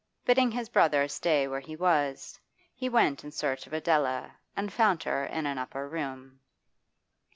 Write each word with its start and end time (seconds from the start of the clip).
Bidding 0.25 0.49
his 0.49 0.67
brother 0.67 1.07
stay 1.07 1.47
where 1.47 1.59
he 1.59 1.75
was, 1.75 2.39
he 2.73 2.89
went 2.89 3.23
in 3.23 3.29
search 3.29 3.67
of 3.67 3.73
Adela 3.73 4.35
and 4.57 4.73
found 4.73 5.03
her 5.03 5.27
in 5.27 5.45
an 5.45 5.59
upper 5.59 5.87
room. 5.87 6.39